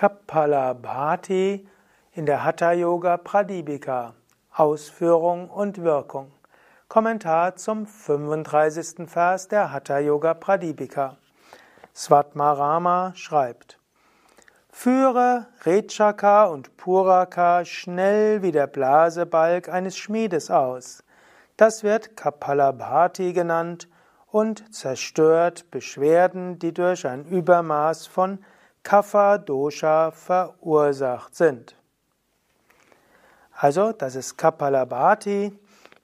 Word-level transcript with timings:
Kapalabhati 0.00 1.68
in 2.14 2.24
der 2.24 2.42
Hatha 2.42 2.72
Yoga 2.72 3.18
Pradipika. 3.18 4.14
Ausführung 4.50 5.50
und 5.50 5.82
Wirkung. 5.82 6.32
Kommentar 6.88 7.56
zum 7.56 7.84
35. 7.84 9.06
Vers 9.06 9.48
der 9.48 9.70
Hatha 9.72 9.98
Yoga 9.98 10.32
Pradipika. 10.32 11.18
Svatmarama 11.94 13.12
schreibt: 13.14 13.78
Führe 14.70 15.48
Rechaka 15.66 16.44
und 16.46 16.78
Puraka 16.78 17.66
schnell 17.66 18.40
wie 18.40 18.52
der 18.52 18.68
Blasebalg 18.68 19.68
eines 19.68 19.98
Schmiedes 19.98 20.50
aus. 20.50 21.04
Das 21.58 21.84
wird 21.84 22.16
Kapalabhati 22.16 23.34
genannt 23.34 23.86
und 24.28 24.74
zerstört 24.74 25.70
Beschwerden, 25.70 26.58
die 26.58 26.72
durch 26.72 27.06
ein 27.06 27.26
Übermaß 27.26 28.06
von 28.06 28.38
Kapha 28.82 29.38
Dosha 29.38 30.10
verursacht 30.10 31.34
sind. 31.34 31.76
Also, 33.52 33.92
das 33.92 34.14
ist 34.14 34.36
Kapalabhati, 34.36 35.58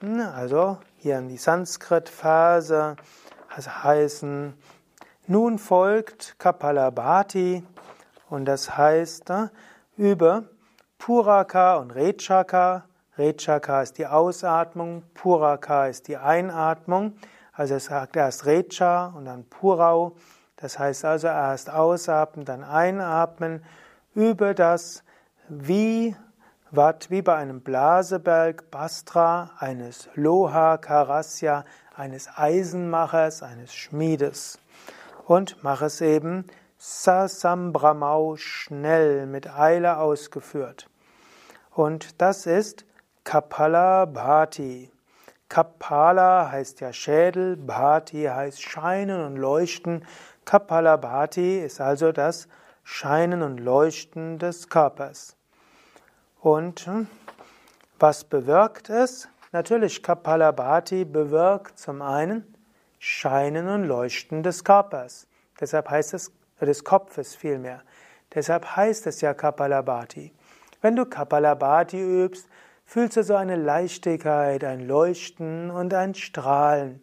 hm, 0.00 0.20
also 0.20 0.78
hier 0.96 1.18
in 1.18 1.28
die 1.28 1.36
Sanskrit-Verse 1.36 2.96
heißen, 3.56 4.54
nun 5.26 5.58
folgt 5.58 6.36
Kapalabhati 6.38 7.64
und 8.28 8.44
das 8.46 8.76
heißt 8.76 9.30
äh, 9.30 9.48
über 9.96 10.44
Puraka 10.98 11.76
und 11.76 11.90
Rechaka. 11.90 12.84
Rechaka 13.18 13.82
ist 13.82 13.98
die 13.98 14.06
Ausatmung, 14.06 15.02
Puraka 15.14 15.86
ist 15.86 16.08
die 16.08 16.16
Einatmung. 16.16 17.14
Also 17.52 17.74
es 17.74 17.86
sagt 17.86 18.16
erst 18.16 18.46
Recha 18.46 19.06
und 19.16 19.26
dann 19.26 19.44
Purau. 19.44 20.16
Das 20.60 20.78
heißt 20.78 21.04
also 21.04 21.26
erst 21.26 21.70
ausatmen, 21.70 22.44
dann 22.44 22.64
einatmen 22.64 23.64
über 24.14 24.54
das 24.54 25.02
wie 25.48 26.14
Watt, 26.70 27.10
wie 27.10 27.22
bei 27.22 27.34
einem 27.34 27.62
Blaseberg 27.62 28.70
Bastra, 28.70 29.50
eines 29.58 30.08
Loha 30.14 30.78
Karasya, 30.78 31.64
eines 31.96 32.28
Eisenmachers, 32.36 33.42
eines 33.42 33.74
Schmiedes. 33.74 34.60
Und 35.26 35.64
mach 35.64 35.82
es 35.82 36.00
eben 36.00 36.46
Sasambramau 36.78 38.36
schnell 38.36 39.26
mit 39.26 39.50
Eile 39.52 39.98
ausgeführt. 39.98 40.88
Und 41.72 42.20
das 42.20 42.46
ist 42.46 42.84
Kapala 43.24 44.04
Bhati. 44.04 44.90
Kapala 45.48 46.50
heißt 46.52 46.80
ja 46.80 46.92
Schädel, 46.92 47.56
Bhati 47.56 48.24
heißt 48.24 48.62
Scheinen 48.62 49.24
und 49.24 49.36
Leuchten. 49.36 50.06
Kapalabhati 50.50 51.60
ist 51.60 51.80
also 51.80 52.10
das 52.10 52.48
Scheinen 52.82 53.42
und 53.42 53.58
Leuchten 53.58 54.40
des 54.40 54.68
Körpers. 54.68 55.36
Und 56.40 56.86
hm, 56.86 57.06
was 58.00 58.24
bewirkt 58.24 58.90
es? 58.90 59.28
Natürlich, 59.52 60.02
Kapalabhati 60.02 61.04
bewirkt 61.04 61.78
zum 61.78 62.02
einen 62.02 62.52
Scheinen 62.98 63.68
und 63.68 63.84
Leuchten 63.84 64.42
des 64.42 64.64
Körpers. 64.64 65.28
Deshalb 65.60 65.88
heißt 65.88 66.14
es, 66.14 66.32
des 66.60 66.82
Kopfes 66.82 67.36
vielmehr. 67.36 67.82
Deshalb 68.34 68.74
heißt 68.74 69.06
es 69.06 69.20
ja 69.20 69.34
Kapalabhati. 69.34 70.32
Wenn 70.82 70.96
du 70.96 71.06
Kapalabhati 71.06 72.24
übst, 72.24 72.48
fühlst 72.84 73.16
du 73.16 73.22
so 73.22 73.36
eine 73.36 73.54
Leichtigkeit, 73.54 74.64
ein 74.64 74.88
Leuchten 74.88 75.70
und 75.70 75.94
ein 75.94 76.16
Strahlen. 76.16 77.00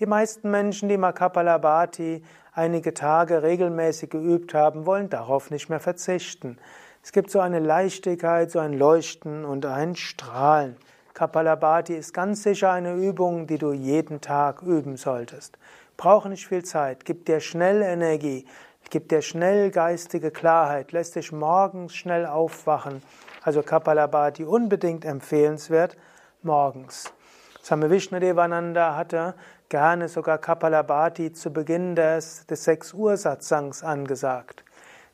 Die 0.00 0.06
meisten 0.06 0.50
Menschen, 0.50 0.88
die 0.88 0.96
mal 0.96 1.12
Kapalabhati 1.12 2.24
einige 2.58 2.92
Tage 2.92 3.42
regelmäßig 3.42 4.10
geübt 4.10 4.52
haben, 4.52 4.84
wollen 4.84 5.08
darauf 5.08 5.50
nicht 5.50 5.70
mehr 5.70 5.80
verzichten. 5.80 6.58
Es 7.02 7.12
gibt 7.12 7.30
so 7.30 7.40
eine 7.40 7.60
Leichtigkeit, 7.60 8.50
so 8.50 8.58
ein 8.58 8.74
Leuchten 8.74 9.44
und 9.44 9.64
ein 9.64 9.96
Strahlen. 9.96 10.76
Kapalabhati 11.14 11.94
ist 11.94 12.12
ganz 12.12 12.42
sicher 12.42 12.70
eine 12.70 12.94
Übung, 12.94 13.46
die 13.46 13.58
du 13.58 13.72
jeden 13.72 14.20
Tag 14.20 14.62
üben 14.62 14.96
solltest. 14.96 15.56
Brauche 15.96 16.28
nicht 16.28 16.46
viel 16.46 16.64
Zeit, 16.64 17.04
gibt 17.06 17.28
dir 17.28 17.40
schnell 17.40 17.80
Energie, 17.80 18.44
gibt 18.90 19.10
dir 19.10 19.22
schnell 19.22 19.70
geistige 19.70 20.30
Klarheit, 20.30 20.92
lässt 20.92 21.16
dich 21.16 21.32
morgens 21.32 21.94
schnell 21.94 22.26
aufwachen 22.26 23.02
also 23.48 23.62
Kapalabhati 23.62 24.44
unbedingt 24.44 25.06
empfehlenswert 25.06 25.96
morgens. 26.42 27.12
Swami 27.62 27.88
Vishnudevananda 27.88 28.94
hatte 28.94 29.34
gerne 29.68 30.08
sogar 30.08 30.38
Kapalabhati 30.38 31.32
zu 31.32 31.52
Beginn 31.52 31.94
des, 31.94 32.46
des 32.46 32.64
6 32.64 32.94
Uhr 32.94 33.16
Satsangs 33.16 33.84
angesagt. 33.84 34.64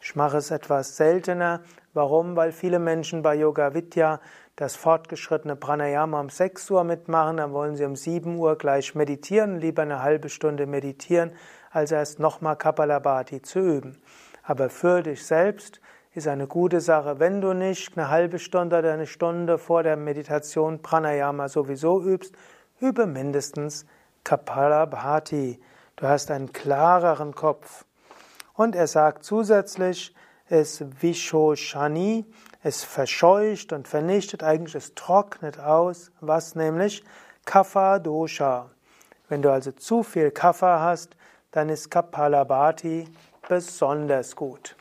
Ich 0.00 0.14
mache 0.16 0.38
es 0.38 0.50
etwas 0.50 0.96
seltener. 0.96 1.60
Warum? 1.94 2.36
Weil 2.36 2.52
viele 2.52 2.78
Menschen 2.78 3.22
bei 3.22 3.34
Yoga 3.34 3.72
Vidya 3.72 4.20
das 4.56 4.76
fortgeschrittene 4.76 5.56
Pranayama 5.56 6.20
um 6.20 6.28
6 6.28 6.70
Uhr 6.70 6.84
mitmachen, 6.84 7.38
dann 7.38 7.52
wollen 7.52 7.76
sie 7.76 7.84
um 7.84 7.96
7 7.96 8.36
Uhr 8.36 8.58
gleich 8.58 8.94
meditieren, 8.94 9.58
lieber 9.58 9.82
eine 9.82 10.02
halbe 10.02 10.28
Stunde 10.28 10.66
meditieren, 10.66 11.32
als 11.70 11.90
erst 11.90 12.18
nochmal 12.18 12.56
Kapalabhati 12.56 13.40
zu 13.40 13.60
üben. 13.60 14.02
Aber 14.42 14.68
für 14.68 15.02
dich 15.02 15.24
selbst 15.24 15.80
ist 16.14 16.28
eine 16.28 16.46
gute 16.46 16.80
Sache. 16.80 17.18
Wenn 17.18 17.40
du 17.40 17.54
nicht 17.54 17.96
eine 17.96 18.10
halbe 18.10 18.38
Stunde 18.38 18.78
oder 18.78 18.92
eine 18.92 19.06
Stunde 19.06 19.56
vor 19.56 19.82
der 19.82 19.96
Meditation 19.96 20.82
Pranayama 20.82 21.48
sowieso 21.48 22.02
übst, 22.02 22.34
übe 22.80 23.06
mindestens 23.06 23.86
Kapalabhati. 24.24 25.60
Du 25.96 26.06
hast 26.06 26.30
einen 26.30 26.52
klareren 26.52 27.34
Kopf. 27.34 27.84
Und 28.54 28.74
er 28.76 28.86
sagt 28.86 29.24
zusätzlich, 29.24 30.14
es 30.48 30.84
Vishoshani, 31.00 32.26
es 32.62 32.84
verscheucht 32.84 33.72
und 33.72 33.88
vernichtet, 33.88 34.42
eigentlich 34.42 34.74
es 34.74 34.94
trocknet 34.94 35.58
aus, 35.58 36.12
was 36.20 36.54
nämlich 36.54 37.02
Kapha 37.44 37.98
Dosha. 37.98 38.70
Wenn 39.28 39.42
du 39.42 39.50
also 39.50 39.72
zu 39.72 40.02
viel 40.02 40.30
Kapha 40.30 40.80
hast, 40.80 41.16
dann 41.52 41.68
ist 41.68 41.90
Kapalabhati 41.90 43.08
besonders 43.48 44.36
gut. 44.36 44.76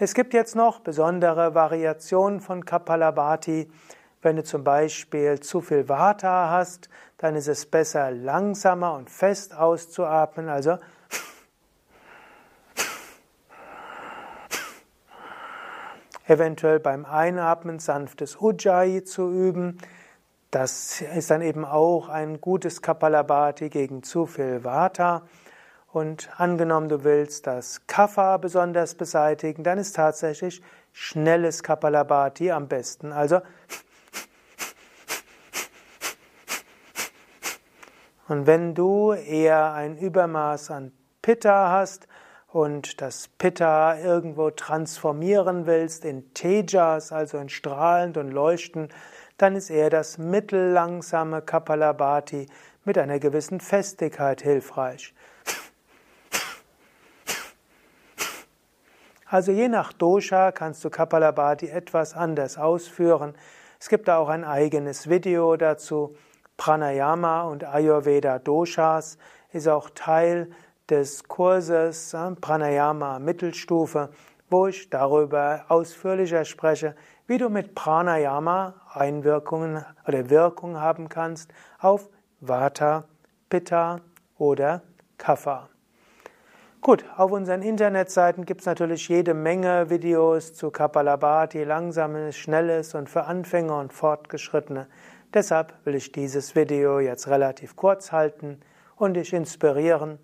Es 0.00 0.14
gibt 0.14 0.34
jetzt 0.34 0.54
noch 0.54 0.80
besondere 0.80 1.54
Variationen 1.54 2.40
von 2.40 2.64
Kapalabhati. 2.64 3.70
Wenn 4.20 4.36
du 4.36 4.42
zum 4.42 4.64
Beispiel 4.64 5.38
zu 5.38 5.60
viel 5.60 5.88
Vata 5.88 6.50
hast, 6.50 6.88
dann 7.18 7.36
ist 7.36 7.46
es 7.46 7.66
besser, 7.66 8.10
langsamer 8.10 8.94
und 8.94 9.10
fest 9.10 9.54
auszuatmen. 9.54 10.48
Also 10.48 10.78
eventuell 16.26 16.80
beim 16.80 17.04
Einatmen 17.04 17.78
sanftes 17.78 18.40
Ujjayi 18.40 19.04
zu 19.04 19.30
üben. 19.30 19.78
Das 20.50 21.00
ist 21.00 21.30
dann 21.30 21.42
eben 21.42 21.64
auch 21.64 22.08
ein 22.08 22.40
gutes 22.40 22.82
Kapalabhati 22.82 23.68
gegen 23.68 24.02
zu 24.02 24.26
viel 24.26 24.64
Vata. 24.64 25.22
Und 25.90 26.28
angenommen, 26.38 26.88
du 26.88 27.04
willst 27.04 27.46
das 27.46 27.86
Kapha 27.86 28.36
besonders 28.36 28.94
beseitigen, 28.94 29.62
dann 29.62 29.78
ist 29.78 29.96
tatsächlich 29.96 30.60
schnelles 30.92 31.62
Kapalabhati 31.62 32.50
am 32.50 32.68
besten. 32.68 33.12
Also 33.12 33.40
Und 38.28 38.46
wenn 38.46 38.74
du 38.74 39.12
eher 39.12 39.72
ein 39.72 39.96
Übermaß 39.96 40.70
an 40.70 40.92
Pitta 41.22 41.70
hast 41.70 42.06
und 42.46 43.00
das 43.00 43.28
Pitta 43.28 43.98
irgendwo 43.98 44.50
transformieren 44.50 45.66
willst 45.66 46.04
in 46.04 46.34
Tejas, 46.34 47.10
also 47.10 47.38
in 47.38 47.48
strahlend 47.48 48.18
und 48.18 48.30
leuchtend, 48.30 48.92
dann 49.38 49.56
ist 49.56 49.70
eher 49.70 49.88
das 49.88 50.18
mittellangsame 50.18 51.40
Kapalabhati 51.40 52.46
mit 52.84 52.98
einer 52.98 53.18
gewissen 53.18 53.60
Festigkeit 53.60 54.42
hilfreich. 54.42 55.14
Also 59.24 59.52
je 59.52 59.68
nach 59.68 59.92
Dosha 59.94 60.52
kannst 60.52 60.84
du 60.84 60.90
Kapalabhati 60.90 61.68
etwas 61.68 62.14
anders 62.14 62.58
ausführen. 62.58 63.34
Es 63.80 63.88
gibt 63.88 64.08
da 64.08 64.18
auch 64.18 64.28
ein 64.28 64.44
eigenes 64.44 65.08
Video 65.08 65.56
dazu. 65.56 66.14
Pranayama 66.58 67.44
und 67.44 67.64
Ayurveda 67.64 68.38
Doshas 68.40 69.16
ist 69.52 69.68
auch 69.68 69.88
Teil 69.90 70.50
des 70.90 71.24
Kurses 71.24 72.14
Pranayama 72.40 73.20
Mittelstufe, 73.20 74.10
wo 74.50 74.66
ich 74.66 74.90
darüber 74.90 75.64
ausführlicher 75.68 76.44
spreche, 76.44 76.94
wie 77.26 77.38
du 77.38 77.48
mit 77.48 77.74
Pranayama 77.74 78.74
Einwirkungen 78.92 79.84
oder 80.06 80.28
Wirkung 80.30 80.80
haben 80.80 81.08
kannst 81.08 81.52
auf 81.78 82.10
Vata, 82.40 83.04
Pitta 83.48 84.00
oder 84.36 84.82
Kapha. 85.16 85.68
Gut, 86.80 87.04
auf 87.16 87.32
unseren 87.32 87.62
Internetseiten 87.62 88.44
gibt 88.44 88.60
es 88.62 88.66
natürlich 88.66 89.08
jede 89.08 89.34
Menge 89.34 89.90
Videos 89.90 90.54
zu 90.54 90.70
Kapalabhati, 90.70 91.64
langsames, 91.64 92.36
schnelles 92.36 92.94
und 92.94 93.10
für 93.10 93.24
Anfänger 93.24 93.78
und 93.78 93.92
Fortgeschrittene. 93.92 94.86
Deshalb 95.34 95.74
will 95.84 95.94
ich 95.94 96.10
dieses 96.10 96.56
Video 96.56 97.00
jetzt 97.00 97.28
relativ 97.28 97.76
kurz 97.76 98.12
halten 98.12 98.60
und 98.96 99.12
dich 99.14 99.34
inspirieren. 99.34 100.18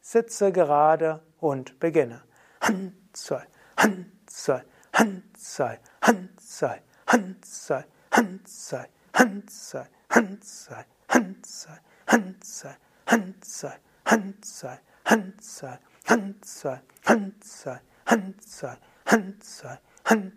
Sitze 0.00 0.52
gerade 0.52 1.20
und 1.40 1.80
beginne. 1.80 2.22
Han, 2.60 2.92
zwei, 3.12 3.42
Han, 3.76 4.12
zwei, 4.26 4.62
Han, 4.92 5.24
zwei, 5.36 5.80
Han, 6.02 6.28
zwei, 6.38 6.80
Han, 7.08 7.36
zwei, 7.42 7.84
Han, 8.12 8.40
zwei, 8.46 8.86
Han, 9.16 9.42
zwei, 9.48 9.88
Han, 10.14 10.42
zwei, 10.44 10.84
Han, 11.16 11.42
zwei, 11.42 11.82
Han, 12.06 12.36
zwei, 12.42 12.84
Han, 13.08 13.34
zwei, 13.42 13.68
Han, 14.06 14.34
zwei, 14.42 14.78
Han, 15.06 15.32
zwei, 15.32 15.34
Han, 15.34 15.42
zwei, 15.42 15.68
Han, 16.14 16.34
zwei, 16.40 16.80
Han, 17.04 17.34
zwei, 17.42 17.80
Han, 18.06 18.34
zwei, 18.40 18.76
Han, 19.06 19.40
zwei, 19.40 19.78
Han, 20.06 20.32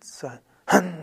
zwei, 0.00 0.38
Han. 0.66 0.94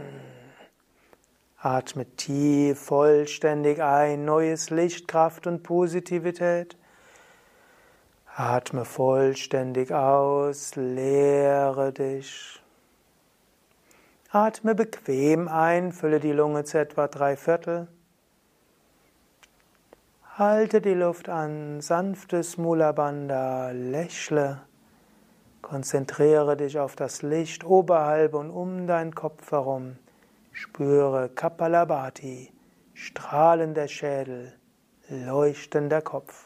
Atme 1.58 2.06
tief, 2.16 2.80
vollständig 2.80 3.82
ein, 3.82 4.24
neues 4.24 4.70
Licht, 4.70 5.08
Kraft 5.08 5.48
und 5.48 5.64
Positivität. 5.64 6.78
Atme 8.36 8.86
vollständig 8.86 9.92
aus, 9.92 10.76
leere 10.76 11.92
dich. 11.92 12.62
Atme 14.30 14.76
bequem 14.76 15.48
ein, 15.48 15.92
fülle 15.92 16.20
die 16.20 16.34
Lunge 16.34 16.66
zu 16.66 16.78
etwa 16.78 17.08
drei 17.08 17.36
Viertel. 17.36 17.88
Halte 20.38 20.82
die 20.82 20.94
Luft 20.94 21.30
an, 21.30 21.82
sanftes 21.82 22.58
Mula 22.58 22.92
Bandha, 22.92 23.72
lächle. 23.72 24.62
Konzentriere 25.66 26.56
dich 26.56 26.78
auf 26.78 26.96
das 26.96 27.24
Licht 27.24 27.64
oberhalb 27.64 28.36
und 28.36 28.52
um 28.52 28.86
deinen 28.86 29.16
Kopf 29.16 29.52
herum. 29.52 29.96
Spüre 30.52 31.28
Kapalabhati, 31.28 32.54
strahlender 32.94 33.88
Schädel, 33.88 34.54
leuchtender 35.10 36.04
Kopf. 36.04 36.45